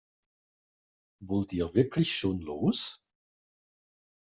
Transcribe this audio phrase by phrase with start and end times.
[1.19, 3.03] Wollt ihr wirklich schon los?